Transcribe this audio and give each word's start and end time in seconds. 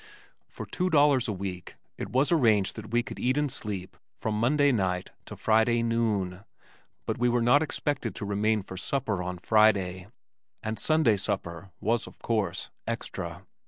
For 0.49 0.65
two 0.65 0.89
dollars 0.89 1.27
a 1.27 1.31
week 1.31 1.75
it 1.95 2.09
was 2.09 2.31
arranged 2.31 2.75
that 2.75 2.89
we 2.89 3.03
could 3.03 3.19
eat 3.19 3.37
and 3.37 3.51
sleep 3.51 3.95
from 4.17 4.33
Monday 4.33 4.71
night 4.71 5.11
to 5.27 5.35
Friday 5.35 5.83
noon, 5.83 6.43
but 7.05 7.19
we 7.19 7.29
were 7.29 7.39
not 7.39 7.61
expected 7.61 8.15
to 8.15 8.25
remain 8.25 8.63
for 8.63 8.77
supper 8.77 9.21
on 9.21 9.37
Friday; 9.37 10.07
and 10.63 10.79
Sunday 10.79 11.17
supper, 11.17 11.69
was 11.79 12.07
of 12.07 12.17
course, 12.17 12.71
extra. 12.87 13.45